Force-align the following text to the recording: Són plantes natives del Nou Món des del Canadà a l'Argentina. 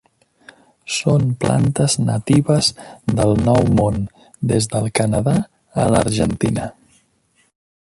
Són 0.93 1.27
plantes 1.43 1.97
natives 2.05 2.69
del 3.19 3.35
Nou 3.49 3.69
Món 3.81 4.01
des 4.53 4.69
del 4.73 4.91
Canadà 5.01 5.37
a 5.85 5.89
l'Argentina. 5.97 6.69